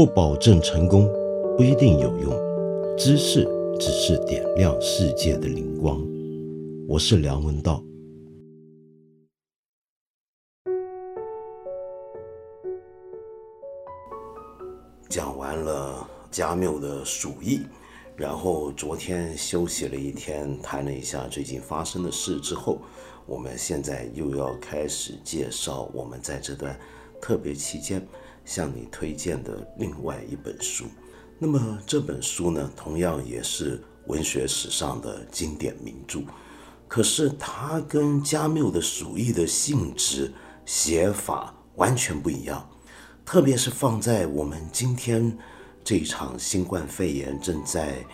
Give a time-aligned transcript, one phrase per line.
[0.00, 1.06] 不保证成功，
[1.58, 2.32] 不一定有用。
[2.96, 3.46] 知识
[3.78, 6.02] 只是点亮世界的灵光。
[6.88, 7.84] 我是梁文道。
[15.10, 17.56] 讲完了加缪的《鼠疫》，
[18.16, 22.78] 然后昨天休息了一天，谈了一下最近发生的事之后，
[23.26, 26.74] 我们现在又要开始介绍我们在这段
[27.20, 28.02] 特别期间
[28.50, 30.86] 向你推荐的另外一本书。
[31.38, 36.22] 那么这本书呢，同样也是文学史上的经典名著，
[36.88, 40.32] 可是它跟加缪的《鼠疫》的性质、
[40.66, 42.68] 写法完全不一样。
[43.24, 45.38] 特别是放在我们今天
[45.84, 48.04] 这场新冠肺炎正在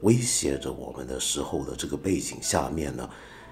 [0.00, 3.08] 威胁着我们的时候的这个背景下面呢，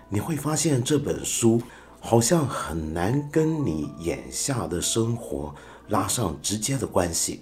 [0.09, 1.63] 你会发现这本书
[2.01, 5.55] 好像很难跟你眼下的生活
[5.89, 7.41] 拉上直接的关系。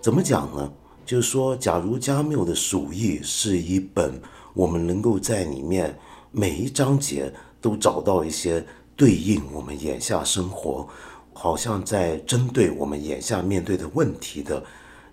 [0.00, 0.72] 怎么讲呢？
[1.04, 4.20] 就是说，假如加缪的《鼠疫》是一本
[4.54, 5.98] 我们能够在里面
[6.30, 10.88] 每一章节都找到一些对应我们眼下生活。
[11.32, 14.60] 好像在针对我们眼下面对的问题的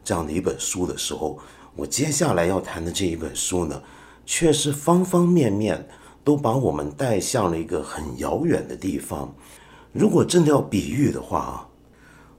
[0.03, 1.38] 这样的一本书的时候，
[1.75, 3.79] 我接下来要谈的这一本书呢，
[4.25, 5.88] 却是方方面面
[6.23, 9.31] 都把我们带向了一个很遥远的地方。
[9.94, 11.67] 如果真的要比喻的话啊，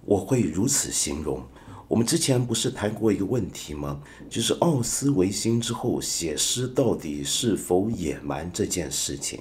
[0.06, 1.42] 我会如此形容：
[1.86, 4.00] 我们之前不是谈过一个问题吗？
[4.30, 9.40] 就是奥斯维辛之后写诗到底是否野蛮这件事情。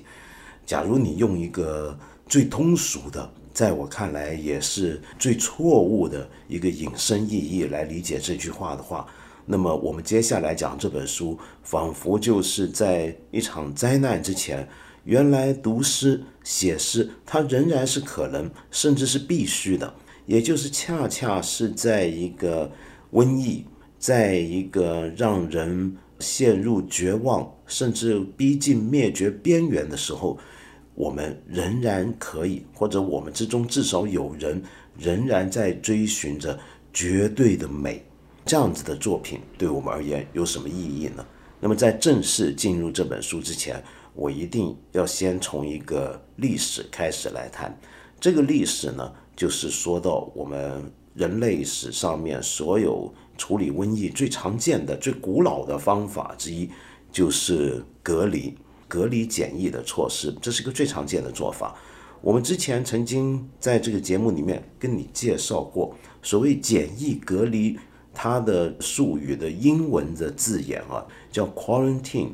[0.65, 3.31] 假如你用一个最通俗的。
[3.55, 9.07] 在我看来，也是最错误的一个引申意义来理解这句话的话，
[9.45, 14.67] 那么我们接下来讲这本书，仿佛就是在一场灾难之前，
[15.05, 22.71] 原来读诗写诗，它仍然是可能，甚至是必须的，也就是恰恰是在一个
[23.11, 23.65] 瘟疫，
[23.97, 30.37] 在一个让人陷入绝望，甚至逼近灭绝边缘的时候。
[30.97, 34.63] 我们仍然可以，或者我们之中至少有人
[34.97, 36.57] 仍然在追寻着
[36.93, 38.01] 绝对的美，
[38.45, 41.25] 这样子的作品对我们而言有什么意义呢？
[41.59, 43.83] 那么在正式进入这本书之前，
[44.13, 47.77] 我一定要先从一个历史开始来谈。
[48.17, 50.81] 这个历史呢，就是说到我们
[51.13, 56.69] 人类史上面所有处理瘟疫最常见的、最古老的方法之一，
[57.11, 58.55] 就是隔离。
[58.87, 61.75] 隔离检疫的措施，这是个最常见的做法。
[62.21, 67.77] 我们之前曾经在这个节目里面跟你介绍过，所谓检疫隔离，
[68.13, 72.29] 它的术语的英文的字眼啊，叫 quarantine。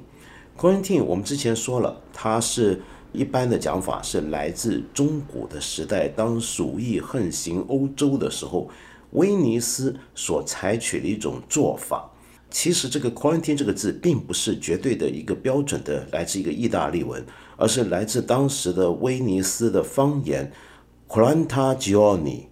[0.57, 2.81] quarantine 我们之前说了，它是
[3.13, 8.69] 一般的讲法是来自中古的时代，当鼠疫横行欧洲的时候，
[9.11, 12.09] 威尼斯所采取的一种做法。
[12.49, 20.51] 其实这个 quarantine 这个字并不是绝对的一个标准的来自一个意大利文，而是来自当时的威尼斯的方言
[21.07, 22.43] quarantagioni。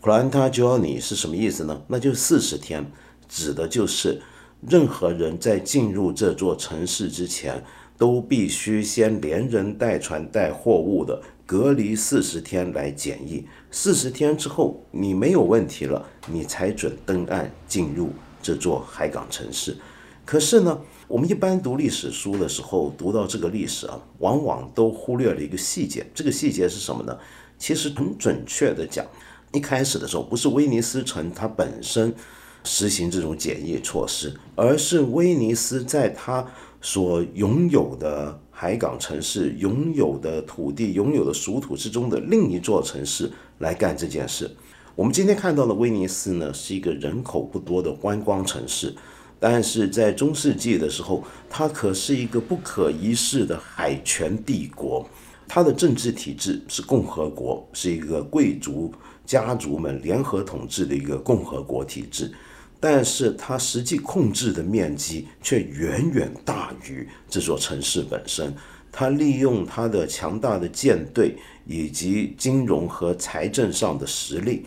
[0.00, 1.82] quarantagioni 是什么意思呢？
[1.88, 2.88] 那就四十天，
[3.28, 4.20] 指的就是
[4.60, 7.64] 任何人在进入这座城市之前，
[7.98, 13.44] 都必须先连人带船带货物的隔离四十天来检疫。
[13.70, 18.10] 四十天之后你没有问题了，你才准登岸进入。
[18.40, 19.76] 这座海港城市，
[20.24, 26.06] 可是呢，我们一般读历史书的时候，读到这个历史啊，往往都忽略了一个细节。
[26.14, 27.18] 这个细节是什么呢？
[27.58, 29.04] 其实很准确的讲，
[29.52, 32.14] 一开始的时候，不是威尼斯城它本身
[32.62, 36.46] 实行这种检疫措施，而是威尼斯在它
[36.80, 44.50] 所拥有的海港城市、拥有的土地、拥有的属土之中的另一座城市来干这件事。
[44.94, 48.94] 我们今天看到的威尼斯呢，是一个人口不多的观光城市，
[49.38, 55.08] 但是在中世纪的时候，它可是一个不可一世的海权帝国。
[55.46, 58.92] 它的政治体制是共和国，是一个贵族
[59.24, 62.30] 家族们联合统治的一个共和国体制，
[62.80, 68.54] 但是它实际控制的面积却远远大于这座城市本身。
[68.90, 71.36] 它利用它的强大的舰队
[71.66, 74.66] 以及金融和财政上的实力。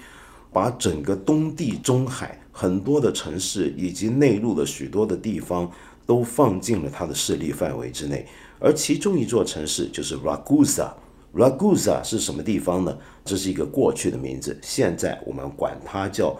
[0.54, 5.72] 把整个东地中海很多的城市以及内陆的许多的地方
[6.06, 8.28] 都放进了它的势力范围之内，
[8.60, 10.92] 而其中一座城市就是 Ragusa。
[11.34, 12.98] Ragusa 是什么地方呢？
[13.24, 16.36] 这是一个过去的名字，现在我们管它叫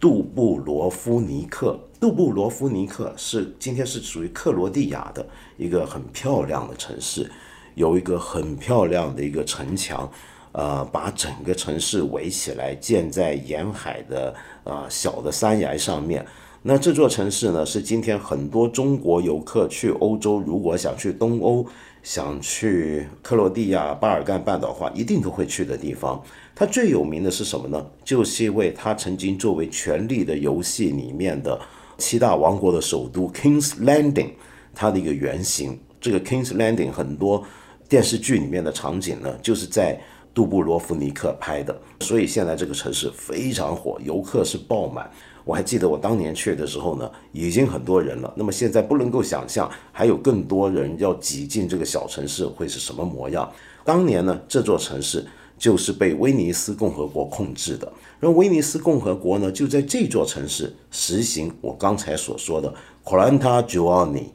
[0.00, 1.78] 杜布罗夫尼克。
[2.00, 7.30] 杜布罗夫尼克是今天是属于克罗地亚的一个很漂亮的城市，
[7.74, 10.10] 有一个很漂亮的一个城墙。
[10.52, 14.34] 呃，把整个城市围起来，建在沿海的
[14.64, 16.24] 呃小的山崖上面。
[16.62, 21.64] 那这座城市呢，是今天很多中国游客去欧洲，如果想去东欧、
[22.02, 26.20] 想去克罗地亚、巴尔干半岛的话，一定都会去的地方。
[26.58, 27.86] 它最有名的是什么呢？
[28.04, 31.56] 就是因为它曾经作为《权力的游戏》里面的
[31.98, 34.30] 七大王国的首都 King's Landing，
[34.74, 35.78] 它的一个原型。
[36.00, 37.44] 这个 King's Landing 很多
[37.88, 40.00] 电视剧里面的场景呢，就是在。
[40.34, 45.10] 杜布罗夫尼克拍的，所以现在这个城市非常火，游客是爆满。
[45.44, 48.32] 我还记得我当年去的时候呢，已经很多人了。
[48.36, 53.50] 那么现在不能够想象，还有更多人要挤进这个小城市会是什么模样。
[53.84, 55.26] 当年呢，这座城市
[55.58, 62.72] 就是被威尼斯共和国控制的，然后威尼斯共和国呢就在这座城市实行我刚才所说的
[63.04, 64.26] quaranta giorni，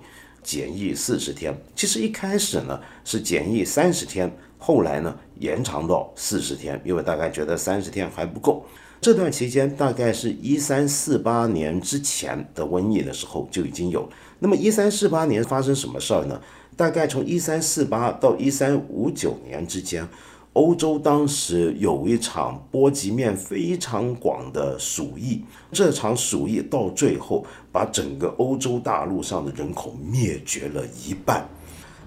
[0.43, 1.57] 检疫四十天。
[1.75, 4.31] 其实一开始呢是检疫三十天。
[4.65, 8.65] 后来呢，延长到四十天，因为大概觉得三十天还不够。
[9.01, 14.07] 这段期间大概是一三四八年之前的瘟疫的时候就已经有。
[14.39, 16.39] 那么一三四八年发生什么事儿呢？
[16.77, 20.07] 大概从一三四八到一三五九年之间，
[20.53, 25.43] 欧洲当时有一场波及面非常广的鼠疫。
[25.71, 31.47] 这场鼠疫到最后把整个欧洲大陆上的人口灭绝了一半。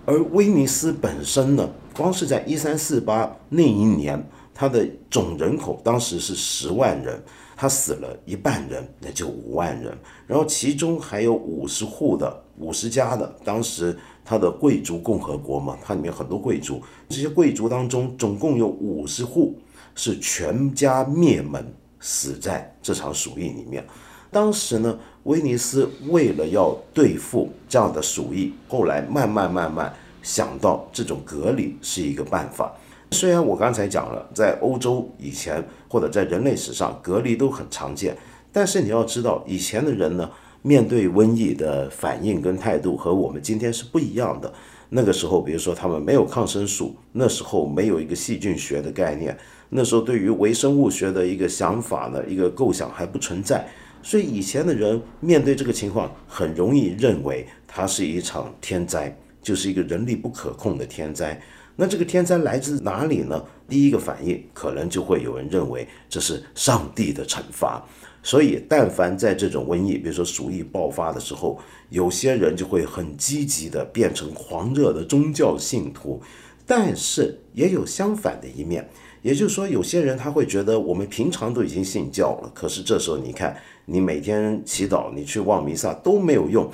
[0.04, 7.20] 而威尼斯本身呢，光是在一三四八那一年，它的总人口当时是十万人，
[7.56, 9.98] 它死了一半人，那就五万人。
[10.28, 19.56] 然后其中还有五十户的、五十家的，当时它的贵族共和国嘛，它里面很多贵族，这些贵族当中总共有五十户
[19.94, 23.86] 是全家灭门，死在这场鼠疫里面。
[24.32, 32.74] 当时呢，威尼斯为了要对付这样的鼠疫，后来慢慢慢慢想到这种隔离是一个办法。
[33.12, 38.16] 虽然我刚才讲了，在欧洲以前或者在人类史上隔离都很常见，
[38.52, 40.28] 但是你要知道，以前的人呢，
[40.66, 44.52] 面对瘟疫的反应跟态度和我们今天是不一样的。
[44.88, 53.64] 那个时候，比如说他们没有抗生素，那时候没有一个细菌学的概念，那时候对于微生物学的一个想法呢，一个构想还不存在。
[54.02, 61.40] 所以以前的人面对这个情况，很容易认为它是一场天灾，就是一个人力不可控的天灾。
[61.76, 63.40] 那这个天灾来自哪里呢？
[63.68, 67.84] 第一个反应可能就会有人认为这是上帝的惩罚。
[68.26, 71.56] 所以，但凡在这种瘟疫，比如说鼠疫爆发的时候，
[71.90, 76.20] 有些人就会很积极的变成狂热的宗教信徒。
[76.66, 78.84] 但是也有相反的一面，
[79.22, 83.56] 也就是说，有些人他会觉得我们平常都已经信教了，可是这时候你看。
[83.88, 86.68] 你每天祈祷，你去望弥撒都没有用，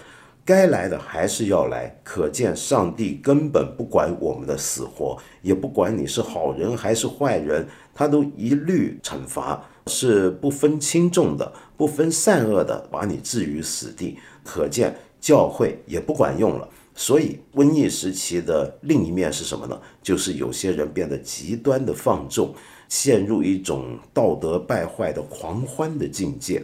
[0.47, 1.95] 该来的还是要来。
[2.03, 14.17] 可见上帝根本不管我们的死活，也不管你是好人还是坏人，他都一律惩罚，是不分轻重的，不分善恶的，把你置于死地。
[14.45, 16.69] 可见教会也不管用了。
[16.95, 19.81] 所以瘟疫时期的另一面是什么呢？
[20.03, 22.55] 就是有些人变得极端的放纵，
[22.89, 26.63] 陷入一种道德败坏的狂欢的境界。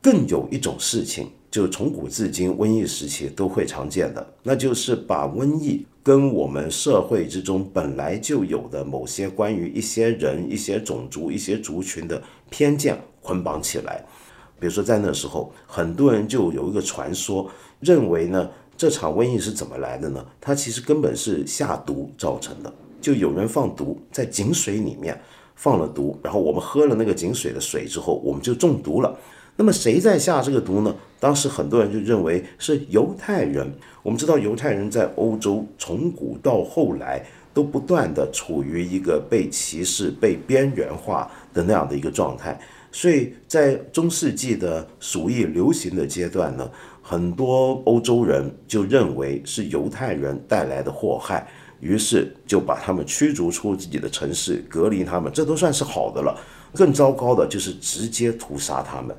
[0.00, 14.04] 更有一种事情，就从古至今瘟疫时期都会常见的，那就是把瘟疫跟我们社会之中本来就有的某些关于一些人、一些种族、一些族群的偏见捆绑起来。
[14.58, 17.50] 比如说，在那时候，很多人就有一个传说，
[17.80, 20.24] 认为呢，这场瘟疫是怎么来的呢？
[20.40, 25.20] 它其实根本是下毒造成的，就有人放毒在井水里面
[25.54, 29.14] 放了毒，然后我们喝了那个井水的水之后，我们就中毒了。
[29.58, 30.94] 那么谁在下这个毒呢？
[31.18, 33.70] 当时很多人就认为是犹太人。
[34.02, 42.60] 我们知道犹太人在欧洲从古到后来都不断的处于一个被歧视、被边缘化的那样的一个状态，
[42.92, 46.70] 所以在中世纪的鼠疫流行的阶段呢，
[47.00, 51.48] 很多欧洲人就认为是犹太人带来的祸害，
[51.80, 56.38] 于是就把他们驱逐出自己的城市，隔离他们，这都算是好的了。
[56.74, 59.16] 更糟糕的就是直接屠杀他们。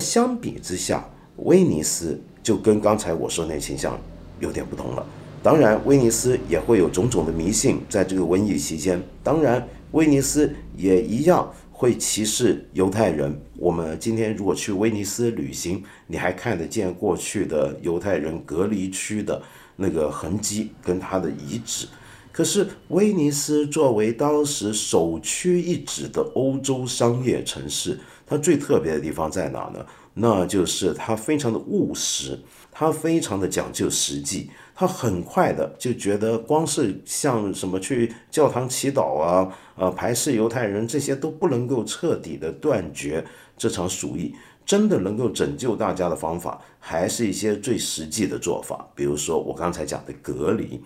[0.00, 3.96] 相比之下，威尼斯就跟刚才我说那形象
[4.40, 5.06] 有点不同了。
[5.40, 13.40] 当然，威尼斯也会有种种的迷信，在这个瘟疫期间，当然威尼斯也一样会歧视犹太人。
[13.56, 19.40] 我们今天如果去威尼斯旅行，你还看得见过去的犹太人隔离区的
[19.76, 21.86] 那个痕迹跟他的遗址。
[22.32, 27.96] 可是，威尼斯作为当时首屈一指的欧洲商业城市。
[28.26, 29.86] 它最特别的地方在哪呢？
[30.14, 32.38] 那就是它非常的务实，
[32.72, 43.24] 它非常的讲究实际，他很快的就觉得，光是像什么去教堂祈祷啊，呃，排斥犹太人这些都不能够彻底的断绝
[43.56, 44.32] 这场鼠疫。
[44.64, 50.80] 真的能够拯救大家的方法，还是一些最实际的做法，比如说我刚才讲的隔离。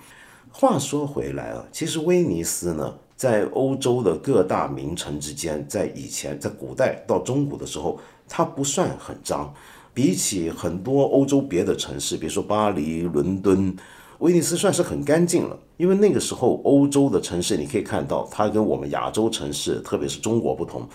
[0.50, 9.52] 话说回来啊，其实威尼斯呢，在欧洲的各大名城之间，在以前在古代到中古的时候，它不算很脏。
[9.94, 13.76] 比起很多欧洲别的城市，比如说巴黎、伦敦，
[14.20, 15.58] 威尼斯算是很干净了。
[15.76, 20.88] 因为那个时候欧洲的城市，你可以看到它跟我们亚洲城市，特别是中国不同，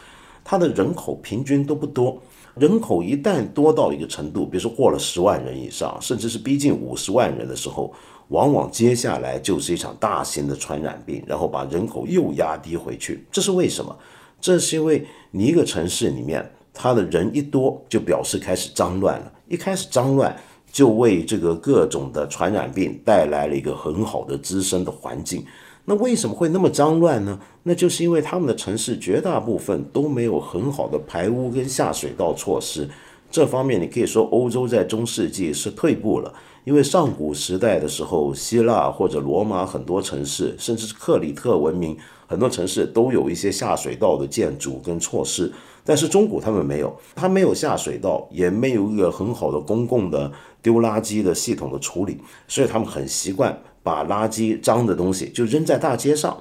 [0.44, 2.20] 它的人口平均都不多。
[2.56, 7.94] 人口一旦多到一个程度，比如说过了十万人以上，甚至是逼近五十万人的时候，
[8.30, 13.24] 往往接下来就是一场大型的传染病，然后把人口又压低回去。
[13.32, 13.96] 这是为什么？
[14.42, 16.50] 这是因为你一个城市里面。
[16.78, 19.32] 他的人一多，就表示开始脏乱了。
[19.48, 20.36] 一开始脏乱，
[20.72, 25.44] 就为这个各种的传染病带来了一个很好的滋生的环境。
[25.86, 27.40] 那为什么会那么脏乱呢？
[27.64, 32.88] 那就是因为他们的城市绝大部分都没有很好的排污跟下水道措施。
[33.30, 36.34] 这方面，你可以说欧洲在中世纪是退步了。
[36.64, 45.50] 因为上古时代的时候，希腊或者罗马很多城市，甚至是克里特文明很多城市都有一些下水道的建筑跟措施。
[45.86, 50.30] 但是中古他们没有，他没有下水道，也没有一个很好的公共的
[50.62, 52.18] 丢垃圾的系统的处理，
[52.50, 56.38] 所以他们很习惯把垃圾脏的东西就扔在大街上，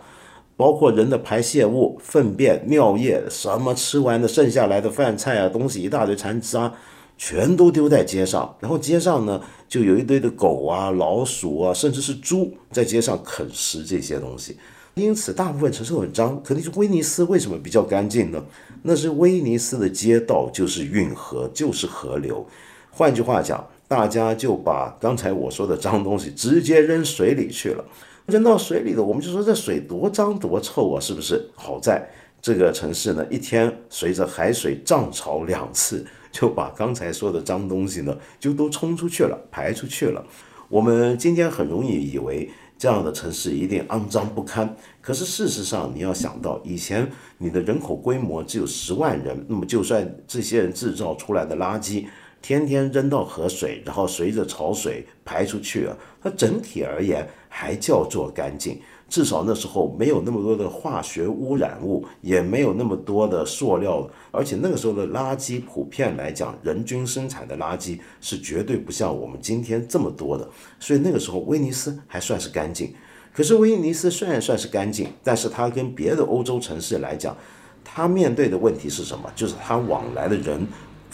[0.56, 6.72] 包括人的排泄物、粪便、尿液，什么吃完的剩下来的饭菜啊东西一大堆残渣，
[7.18, 14.56] 全都丢在街上，然后街上呢就有一堆的狗啊、老鼠啊，甚至是猪在街上啃食这些东西。
[14.94, 16.42] 因此，大部分城市很脏。
[16.42, 18.42] 可能是威尼斯为什么比较干净呢？
[18.82, 22.46] 那是威尼斯的街道就是运河，就是河流。
[22.90, 27.84] 换句话讲，大家就把刚才我说的脏东西直接扔水里去了。
[28.26, 31.48] 扔到水里的，我们就说这水多脏多臭啊，是不是？
[31.54, 32.08] 好在
[32.42, 40.24] 这个城市呢，一天随着海水涨潮两次，就把刚才说的脏东西呢，就都冲出去了，排出去了。
[40.68, 42.50] 我们今天很容易以为。
[42.78, 44.76] 这样的城市一定肮脏不堪。
[45.00, 52.04] 可是事实上，你要想到以前你的人口规模只有十万人，那么就算这些人制造出来的垃圾
[52.46, 58.80] 天天扔到河水，然后随着潮水排出去啊，它整体而言还叫做干净。
[59.08, 70.48] 至少那时候没有那么多的化学污染物，也没有那么多的塑料，而且那个时候的垃圾普遍来讲，人均生产的垃圾是绝对不像我们今天这么多的，
[70.78, 72.94] 所以那个时候威尼斯还算是干净。
[73.34, 77.36] 可是威尼斯虽然算是干净，但是它跟别的欧洲城市来讲，
[77.84, 79.28] 它面对的问题是什么？
[79.34, 80.64] 就是它往来的人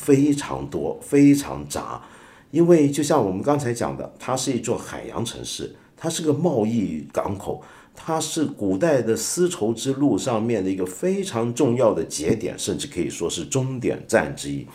[0.03, 2.03] 非常多，非常杂，
[2.51, 7.63] 因为就像我们刚才讲的，它是一座海洋城市，它是个贸易港口。
[7.95, 14.67] 它是古代的丝绸之路上面的一个非常重要的节点，甚至可以说是终点站之一。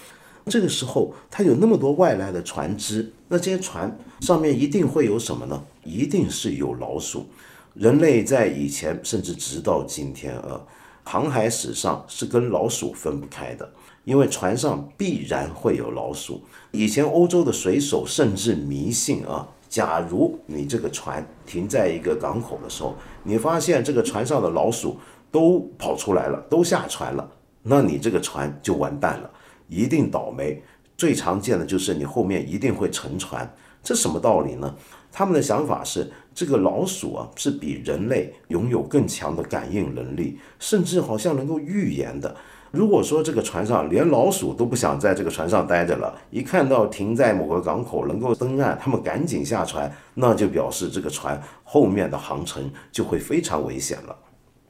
[0.46, 5.64] 这个时候，它有那么多外来的船只，那这些船上面一定会有什么呢？
[5.84, 7.26] 一定是有老鼠。
[7.74, 10.62] 人类在以前，甚至直到今天啊，
[11.04, 13.68] 航海史上是跟老鼠分不开的，
[14.08, 16.42] 因为船上必然会有老鼠。
[16.72, 19.46] 以前欧洲的水手甚至迷信啊。
[19.68, 24.98] 假如你这个船停在一个港口的时候，你发现这个船上的老鼠
[25.30, 27.30] 都跑出来了，都下船了，
[27.64, 29.30] 那你这个船就完蛋了，
[29.68, 30.64] 一定倒霉。
[30.96, 33.54] 最常见的就是你后面一定会沉船。
[33.84, 34.74] 这什么道理呢？
[35.12, 42.34] 他们的想法是，这个老鼠啊是比人类拥有更强的感应能力，甚至好像能够预言的。
[42.72, 54.16] 如果说这个船上连老鼠都不想在这个船上待着了，一看到停在某个港口能够登岸，他们赶紧下船，那就表示这个船后面的航程就会非常危险了。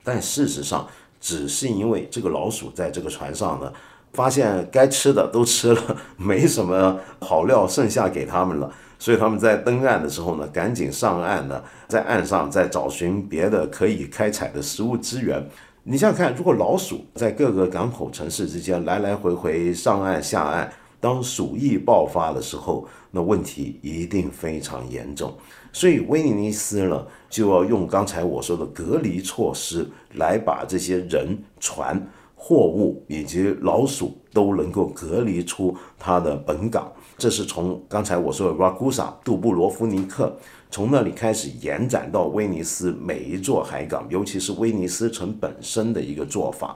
[0.04, 0.88] 但事实上，
[1.20, 3.74] 只是因为这个老鼠在这个船上呢，
[4.14, 15.44] 发现该吃的都吃了，没什么好料剩下给他们了，所以他们在登岸的时候呢，赶紧上岸呢，在岸上再找寻别的可以开采的食物资源。
[15.90, 25.34] 你想想看，如果老鼠在各个港口城市之间来来回回上岸下岸，当鼠疫爆发的时候，那问题一定非常严重。
[25.72, 36.92] 所以威尼斯呢，就要用刚才我说的隔离措施，来把这些人、船、货物以及老鼠都能够隔离出它的本港。
[37.18, 40.38] 这是从刚才我说的 Ragusa 杜布罗夫尼克。
[40.70, 46.76] 从那里开始延展到威尼斯每一座海港，尤其是威尼斯城本身的一个做法。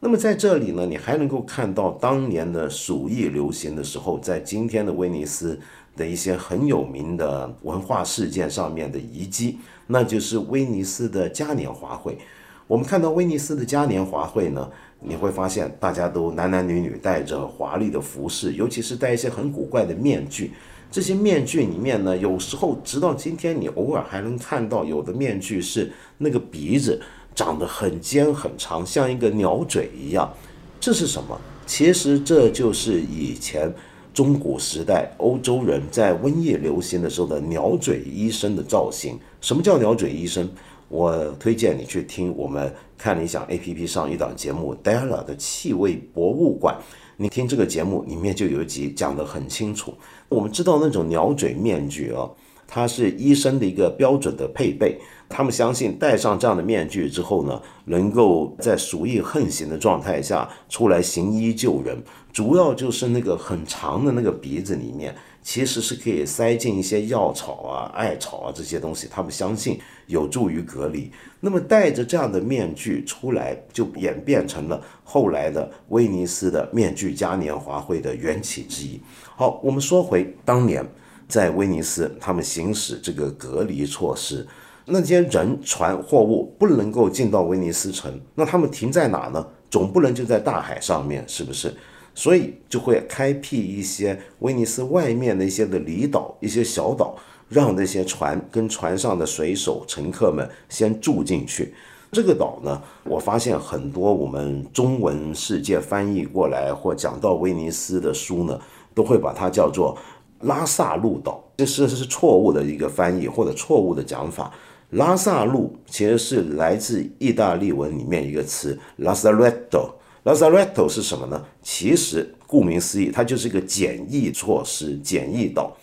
[0.00, 5.58] 那么在这里呢，你还能够看到当年的鼠疫流行的时候，在今天的威尼斯
[5.96, 12.18] 的一些很有名的文化事件上面的遗迹，那就是威尼斯的嘉年华会。
[12.66, 20.52] 我们看到威尼斯的嘉年华会呢，你会发现大家都男男女女戴着华丽的服饰，尤其是戴一些很古怪的面具。
[20.94, 27.02] 这些面具里面呢，有时候直到今天，你偶尔还能看到有的面具是那个鼻子
[27.34, 30.32] 长得很尖很长，像一个鸟嘴一样。
[30.78, 31.36] 这是什么？
[31.66, 33.74] 其实这就是以前
[34.12, 39.18] 中古时代欧洲人在瘟疫流行的时候的鸟嘴医生的造型。
[39.40, 40.48] 什么叫鸟嘴医生？
[40.88, 46.76] 我推荐你去听我们看理想 A P P 上一档节目《Della 的气味博物馆》，
[47.16, 49.94] 你听这个节目里面就有一集讲得很清楚。
[50.28, 52.34] 我们知道那种鸟嘴面具哦，
[52.66, 54.98] 它是医生的一个标准的配备。
[55.28, 62.02] 他们相信戴上这样的面具之后呢，能够在鼠疫横行的状态下出来行医救人。
[62.32, 65.14] 主要就是那个很长的那个鼻子里面。
[65.46, 71.10] 其实是可以塞进一些药草啊、艾草啊这些东西，他们相信有助于隔离。
[71.40, 78.98] 那么戴着这样的面具出来，就演变成了后来的威尼斯的面具嘉年华会的缘起之一。
[79.36, 80.82] 好，我们说回当年
[81.28, 84.46] 在威尼斯，他们行使这个隔离措施，
[84.86, 89.46] 那些人、船、货物不能够进到威尼斯城，那他们停在哪呢？
[89.70, 91.74] 总不能就在大海上面，是不是？
[92.14, 97.16] 所以就会开辟一些威尼斯外面的一些的离岛、一些小岛，
[97.48, 101.74] 让那些船跟船上的水手、乘客们先住进去。
[102.12, 108.60] 这个岛呢，我发现很多我们中文世界翻译过来或讲到威尼斯的书呢，
[108.94, 109.98] 都会把它叫做
[110.42, 114.52] 拉萨路岛，这是是错误的一个翻译或者错误的讲法。
[114.94, 119.90] 拉萨路其实是来自意大利文里面一个词 Lazaretto。
[120.24, 121.44] Lazaretto 是什么呢？
[121.62, 125.76] 其实顾名思义，它就是一个简易措施、简易岛。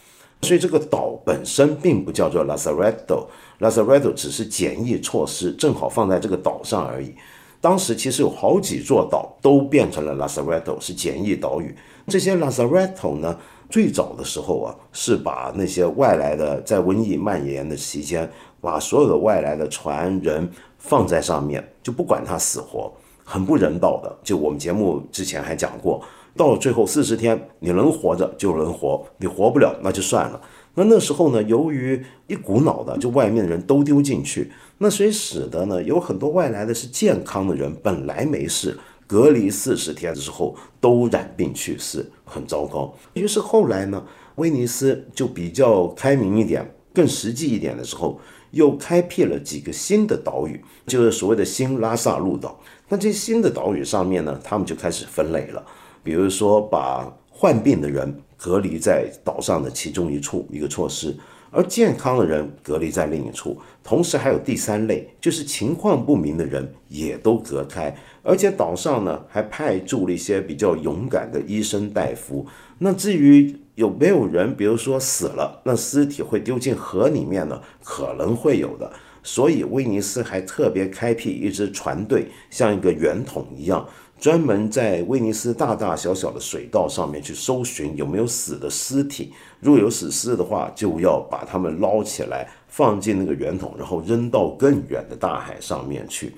[0.43, 7.13] 所以这个岛本身并不叫做 Lazaretto，Lazaretto 只是简易措施，正好放在这个岛上而已。
[7.59, 11.75] 当时其实有好几座岛都变成了 Lazaretto，是简易岛屿。
[12.07, 13.37] 这些 Lazaretto 呢，
[13.69, 18.27] 最早的时候啊，是把那些外来的在瘟疫蔓延的期间，
[18.61, 22.93] 把所有的外来的船人放在上面，就不管他死活。
[23.23, 26.01] 很不人道的，就我们节目之前还讲过，
[26.35, 30.41] 到了最后四十天，你能活着就能活，你活不了那就算了。
[30.75, 42.93] 那那时候呢，由于一股脑的就外面的人都丢进去，那所以使得呢有很多外来的是健康的人，本来没事，隔离四十天之后都染病去世，很糟糕。
[43.13, 44.03] 于是后来呢，
[44.35, 48.19] 威尼斯就比较开明一点，更实际一点的时候，
[48.51, 52.59] 又开辟了几个新的岛屿，就是所谓的新拉萨路岛。
[52.87, 55.65] 那这些新的岛屿上面呢，他们就开始分类了，
[56.03, 61.15] 比如说把患病的人隔离在岛上的其中一处一个措施，
[61.49, 72.45] 而健康的人隔离在另一处，同时还有第三类，就是情况不明的人也都隔开，而且岛上呢还派驻了一些比较勇敢的医生大夫。
[72.79, 77.59] 那至于有没有人，比如说死了，那尸体会丢进河里面呢？
[77.83, 78.93] 可能会有的。
[79.23, 83.83] 所以威尼斯还特别开辟一支船队，像一个圆筒一样，
[84.19, 89.33] 专门在威尼斯大大小小的水道上面去搜寻有没有死的尸体。
[89.59, 96.33] 如果有死尸的话，就要把他们捞起来，放进那个圆筒，然后扔到更远的大海上面去。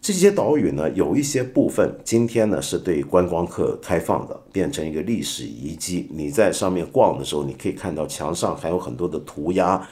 [0.00, 6.08] 这些岛屿呢，有一些部分今天呢是对观光客开放的，变成一个历史遗迹。
[6.10, 9.86] 你在上面逛的时候，你可以看到墙上还有很多的涂鸦。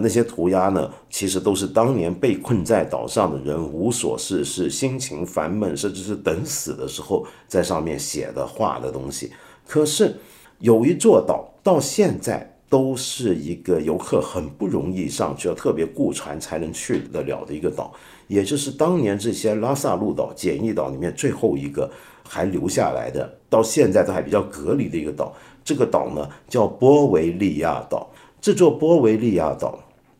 [0.00, 9.32] 那些涂鸦呢，其实都是当年被困在岛上的人无所事事、心情烦闷，甚至是等死的时候在上面写的画的东西。
[9.66, 10.16] 可是
[10.60, 17.92] 有一座岛到现在都是一个游客很不容易上去，要特别雇船才能去得了的一个岛，
[18.28, 21.90] 也就是当年这些拉萨路岛、简易岛里面最后一个
[22.22, 25.34] 还留下来的，到现在都还比较隔离的一个岛。
[25.64, 28.08] 这个岛呢叫波维利亚岛。
[28.40, 29.76] 这座波维利亚岛。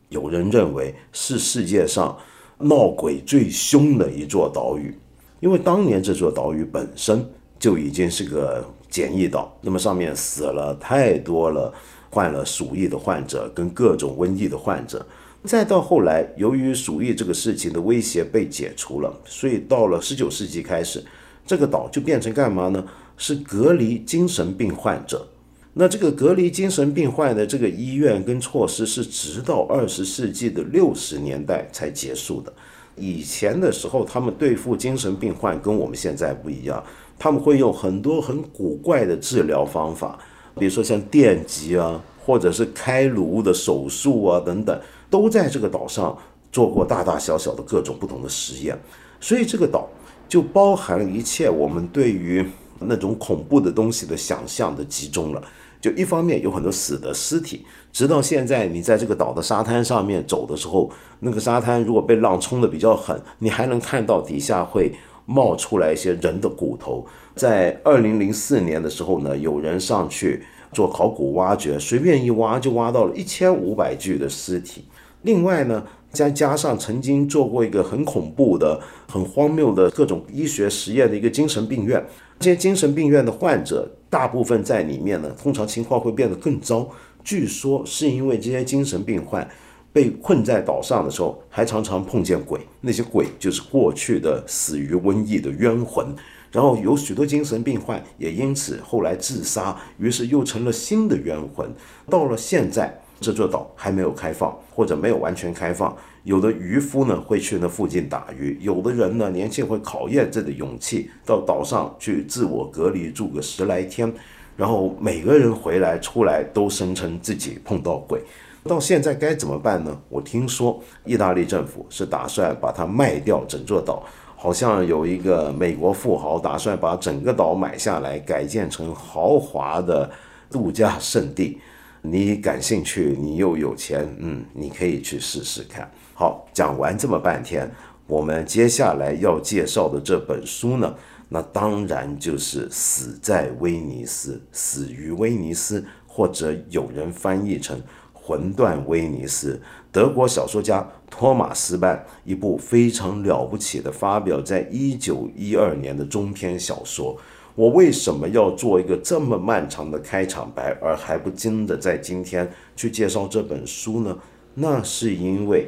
[0.09, 2.17] 有人认为是世界上
[2.57, 4.91] 闹鬼最凶的一座岛屿，
[5.39, 7.23] 因为当年这座岛屿本身
[7.59, 11.71] 就已经是个简易岛，那么上面死了太多了
[12.09, 15.05] 患了鼠疫的患者跟各种瘟疫的患者，
[15.43, 21.03] 再到后来，由于鼠疫这个事情的威胁被解除了，所以到了十九世纪开始，
[21.45, 22.83] 这个岛就变成干嘛呢？
[23.17, 25.27] 是隔离精神病患者。
[25.73, 32.51] 那这个隔离精神病患的这个医院跟措施是直到二十世纪的六十年代才结束的。
[32.97, 36.83] 以前的时候，他们对付精神病患跟我们现在不一样，
[37.17, 40.19] 他们会用很多很古怪的治疗方法，
[40.55, 44.77] 比如说像电击啊，或者是开颅的手术啊等等，
[45.09, 46.17] 都在这个岛上
[46.51, 48.77] 做过大大小小的各种不同的实验。
[49.19, 49.87] 所以这个岛
[50.27, 52.45] 就包含了一切我们对于
[52.79, 55.43] 那种恐怖的东西的想象的集中了。
[55.81, 64.91] 就一方面有很多死的尸体，直到现在你在这个岛的沙滩上面走的时候，那个沙滩如果被浪冲的比较狠，你还能看到底下会
[65.25, 67.05] 冒出来一些人的骨头。
[67.33, 70.43] 在二零零四年的时候呢，有人上去
[70.73, 74.83] 做考古挖掘，随便一挖就挖到了一千五百具的尸体。
[75.23, 82.03] 另外呢，再加上曾经做过一个很恐怖的、很荒谬的各种医学实验的一个精神病院，
[82.39, 83.89] 这些精神病院的患者。
[84.09, 86.89] 大部分在里面呢，通常情况会变得更糟。
[87.23, 89.47] 据说是因为这些精神病患
[89.93, 96.07] 被困在岛上的时候，还常常碰见鬼，那些鬼就是过去的死于瘟疫的冤魂。
[96.51, 101.71] 然后有许多精神病患也因此后来自杀，于是又成了新的冤魂。
[102.09, 102.99] 到了现在。
[103.19, 105.95] 这座岛还没有开放，或者没有完全开放。
[106.23, 114.13] 有的渔夫呢会去那附近打鱼，有的人呢年轻会考验这个勇气，到岛上去自我隔离住个十来天，
[114.55, 118.21] 然后每个人回来出来都声称自己碰到鬼。
[118.65, 119.97] 到现在该怎么办呢？
[120.09, 124.03] 我听说意大利政府是打算把它卖掉整座岛，
[124.35, 130.09] 好像有一个美国富豪打算把整个岛买下来，改建成豪华的
[130.51, 131.59] 度假胜地。
[132.01, 135.91] 你感兴趣，你又有钱，嗯，你可以去试试看。
[136.13, 137.69] 好，讲完这么半天，
[138.07, 140.95] 我们接下来要介绍的这本书呢，
[141.27, 147.77] 那当然就是《死在威尼斯》，死于威尼斯，或者有人翻译成
[148.13, 149.55] 《魂断威尼斯》。
[149.91, 157.17] 德国小说家托马斯曼一部非常了不起的，发表在一九一二年的中篇小说。
[157.59, 164.17] 我为什么要做一个这么漫长的开场白，而还不禁的在今天去介绍这本书呢？
[164.53, 165.67] 那是因为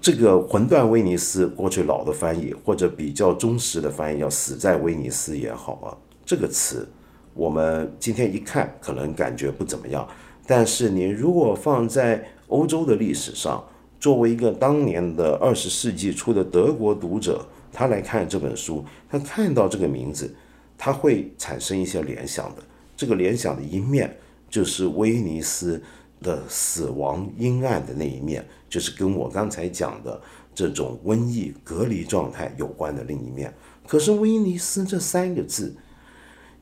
[0.00, 5.90] 这个“魂断威尼斯”过去老的翻译，或者比较忠实的翻译，要死在威尼斯也好啊。
[6.24, 6.88] 这个词
[7.34, 10.06] 我们今天一看，可能感觉不怎么样。
[10.46, 13.60] 但是你如果放在欧洲的历史上，
[13.98, 20.32] 作为一个当年的二十世纪初的德国读者，他来看这本书，他看到这个名字。
[20.76, 22.62] 它会产生一些联想的，
[22.96, 24.16] 这个联想的一面
[24.50, 25.82] 就是威尼斯
[26.20, 30.20] 的死亡阴暗的那一面，就是跟我刚才讲的
[30.54, 33.52] 这种瘟疫隔离状态有关的另一面。
[33.86, 35.74] 可是威尼斯这三个字，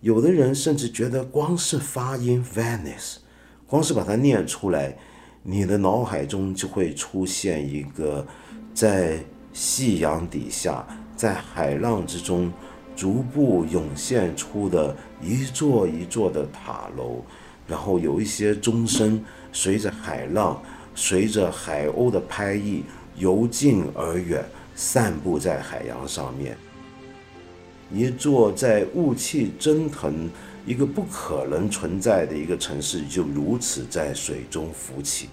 [0.01, 3.17] 有的人甚至觉得光是发音 Venice，
[3.67, 4.97] 光是把它念出来，
[5.43, 8.27] 你的脑海中就会出现一个
[8.75, 12.53] 在夕阳底下，在海浪之中。
[12.95, 17.23] 逐步涌现出的一座一座的塔楼，
[17.67, 20.63] 然后有一些钟声随着海浪，
[20.95, 22.85] 随着海鸥的拍翼
[23.17, 26.57] 由近而远，散布在海洋上面。
[27.93, 30.31] 一座在雾气蒸腾、
[30.65, 35.29] 一个不可能存在的一个城市，就如此在水中浮起。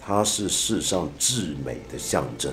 [0.00, 2.52] 它是世上至美的象征，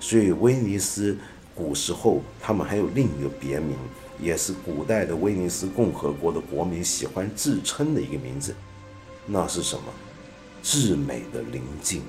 [0.00, 1.16] 所以威尼斯。
[1.54, 3.76] 古时候，他们还有另一个别名，
[4.20, 8.54] 也是古代的威尼斯共和国的国民喜欢自称的一个名字，
[9.26, 9.84] 那是什么？
[10.62, 12.02] 至美的宁静。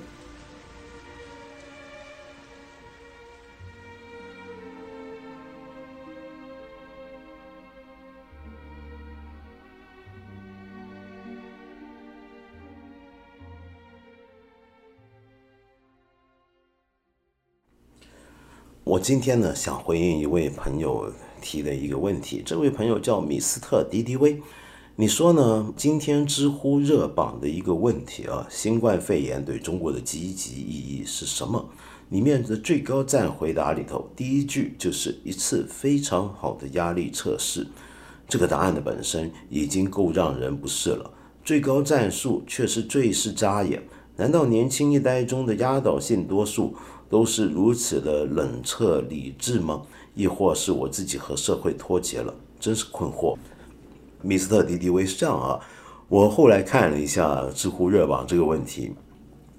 [18.85, 22.43] 我今天呢，想回应一位朋友提的一个问题。
[22.45, 24.39] 这位朋友叫米斯特迪迪威，
[24.95, 25.73] 你说呢？
[25.75, 31.67] 今天知乎热榜的一个问题啊，新冠肺炎对中国的积极意义是什么？
[32.09, 37.65] 里面的最高赞回答里头，第一句就是一次非常好的压力测试。
[38.29, 41.09] 这个答案的本身已经够让人不适了，
[41.43, 43.81] 最高赞数却是最是扎眼。
[44.17, 46.75] 难道年轻一代中的压倒性多数？
[47.09, 49.81] 都是如此的冷彻理智吗？
[50.15, 52.33] 亦或是我自己和社会脱节了？
[52.59, 53.35] 真是困惑。
[54.21, 55.59] 米斯特迪迪威是这样啊，
[56.07, 58.93] 我后来看了一下知乎热榜这个问题，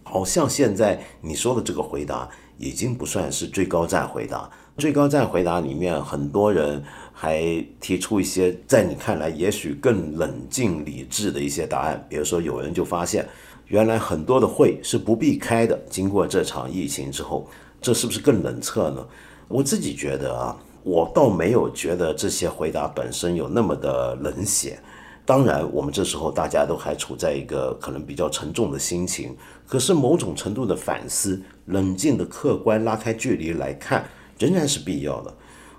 [0.02, 4.50] 好像现在你说的这个回答已经不算是最高赞回答。
[4.78, 6.82] 最高赞回答里面，很多人
[7.12, 13.28] 还提出一些在你看来也许更冷静理智的一些答案，比如说有人就发现。
[13.68, 15.78] 原来很多的会是不必开的。
[15.90, 17.48] 经过这场疫情之后，
[17.80, 19.06] 这是不是更冷彻呢？
[19.48, 24.78] 我自己觉得啊，我倒没有觉得这些回答本身有那么的冷血。
[25.24, 35.34] 当然，我们这时候大家都还处在一个可能比较沉重的心情，可是某种程度的反思、冷静的客观拉开距离来看，仍然是必要的。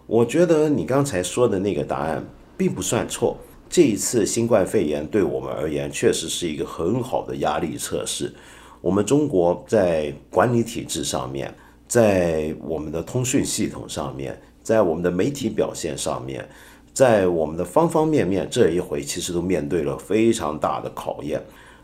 [0.06, 2.22] 我觉得你刚才说的那个答案
[2.58, 3.38] 并不算错。
[3.70, 8.34] 这一次新冠肺炎对我们而言，确实是一个很好的压力测试。
[8.82, 11.54] 我们中国在管理体制上面，
[11.88, 16.48] 在我们的通讯系统上面，在我们的媒体表现上面。
[16.94, 21.40] 在我们的方方面面，这一回其实都面对了非常大的考验。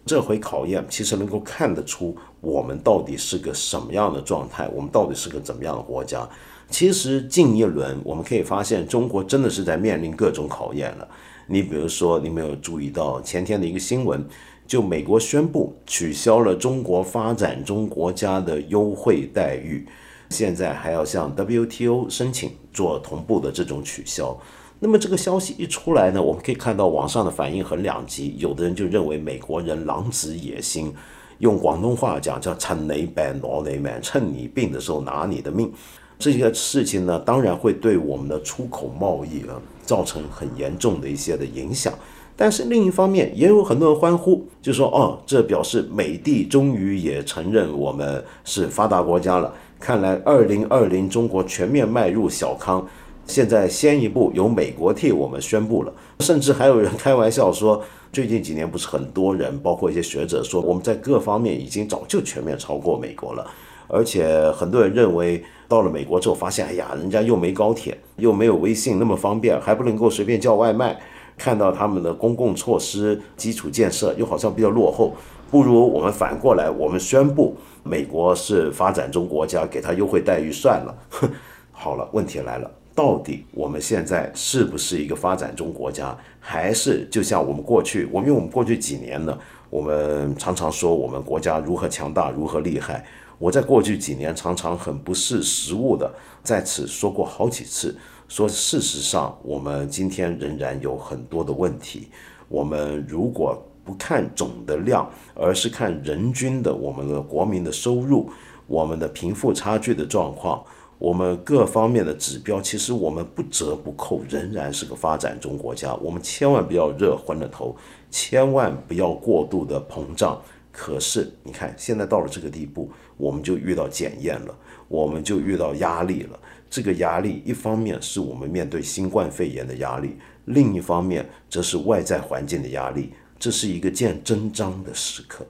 [0.07, 6.27] 这回考验其实能够看得出我们到底是个什么样的状态，我们到底是个怎么样的国家。
[6.67, 11.07] 其实近一轮我们可以发现，中国真的是在面临各种考验了。
[11.47, 14.25] 你比如说，你没有注意到前天的一个新闻，
[14.65, 19.85] 就美国宣布取消了中国发展中国家的优惠待遇，
[20.29, 24.37] 现在还要向 WTO 申请做同步的这种取消。
[24.79, 30.93] 那么这个消息一出来呢，我们可以看到网上的反应很两极，有的人就认为美国人狼子野心，
[31.39, 35.71] 用广东话讲叫“趁你病攞你命”，趁你病的时候拿你的命。
[36.19, 41.93] 这些事情呢，当然会对我们的出口贸易啊造成很严重的一些的影响。
[42.35, 49.53] 但是另一方面，也有很多人欢呼，就说：“哦，这表示美帝终于也承认我们是发达国家了。
[49.79, 52.85] 看来二零二零中国全面迈入小康。”
[53.25, 63.49] 现在先一步由美国替我们宣布了，甚至还有人开玩笑说，最近几年不是很多人，包括一些学者说，我们在各方面已经早就全面超过美国了。
[63.93, 70.99] 而且很多人认为，到了美国之后发现，哎呀，人家又没高铁，又没有微信那么方便，还不能够随便叫外卖。
[71.37, 75.13] 看到他们的公共措施、基础建设又好像比较落后，
[75.51, 80.95] 不如我们反过来，我们宣布美国是发展中国家，给他优惠待遇算了。
[81.71, 82.71] 好了，问题来了。
[82.95, 89.37] 到底我们现在是不是一个发展中国家，还是就像我们过去，我因为我们过去几年呢，
[89.69, 93.03] 我们常常说我们国家如何强大，如何厉害。
[93.43, 96.09] 我在过去几年常常很不识时务的
[96.45, 97.93] 在此说过好几次，
[98.29, 102.07] 说事实上我们今天仍然有很多的问题。
[102.47, 108.29] 我们如果不看总的量，而是看人均的我们的国民的收入，
[108.65, 110.63] 我们的贫富差距的状况。
[110.97, 115.93] 我们各方面的指标，其实我们不折不扣仍然是个发展中国家。
[115.95, 117.75] 我们千万不要热昏了头，
[118.09, 120.41] 千万不要过度的膨胀。
[120.71, 126.39] 可是你看，现在到了这个地步，我们就遇到检验了，我们就遇到压力了。
[126.69, 133.11] 这个压力，一方面是我们面对新冠肺炎的压力，另一方面则是外在环境的压力。
[133.37, 135.45] 这是一个见真章的时刻。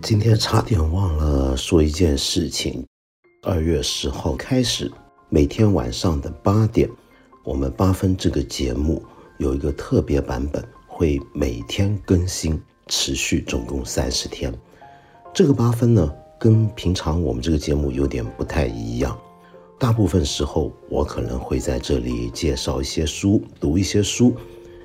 [0.00, 2.86] 今天差点忘了说一件事情。
[3.42, 4.90] 二月十号开始，
[5.28, 6.88] 每天晚上的八点，
[7.44, 9.04] 我们八分这个节目
[9.38, 10.64] 有一个特别版本，
[10.96, 14.50] 会每天更新，持续总共三十天。
[15.34, 19.14] 这个八分呢，跟平常我们这个节目有点不太一样。
[19.78, 24.34] 大部分时候，我可能会在这里介绍一些书，读一些书，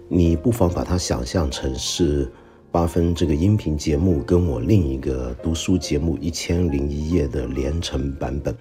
[0.09, 2.29] 你不妨把它想象成是。
[2.73, 8.55] 八分这个音频节目跟我另一个读书节目《一千零一夜》的连成版本，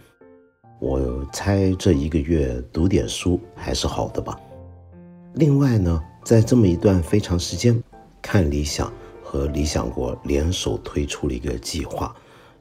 [0.81, 4.37] 我猜这一个月读点书还是好的吧。
[5.35, 7.83] 另外呢，在这么一段非常时间，
[8.23, 12.15] 看理想和理想国联手推出了一个计划。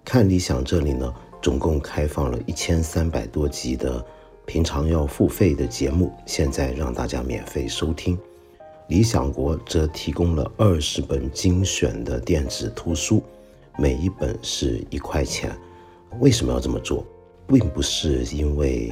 [0.04, 4.04] 看理想这里呢，总共开放了一千三百多集的
[4.46, 8.18] 平常要付费的节目，现在让大家免费收听。
[8.88, 13.22] 理想国则提供了二十本精选的电子图书，
[13.78, 15.56] 每一本是一块钱。
[16.20, 17.06] 为什么要这么做？
[17.46, 18.92] 并不是因为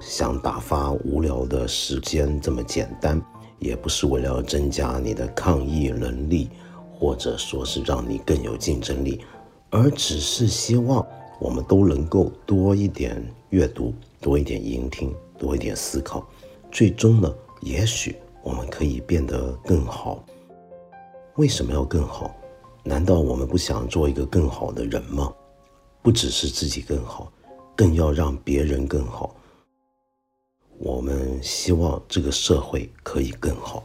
[0.00, 3.20] 想打发无聊的时间这么简单，
[3.58, 6.48] 也不是为了增加你的抗疫能力，
[6.92, 9.20] 或者说是让你更有竞争力，
[9.70, 11.06] 而只是希望
[11.40, 16.26] 我们都能够多一点阅读，多一点聆听，多一点思考。
[16.70, 18.16] 最终呢，也许。
[18.40, 20.24] 我们可以变得更好。
[21.36, 22.34] 为什么要更好？
[22.82, 25.30] 难道我们不想做一个更好的人吗？
[26.00, 27.30] 不只是自己更好，
[27.76, 29.34] 更要让别人更好。
[30.78, 33.84] 我们希望这个社会可以更好。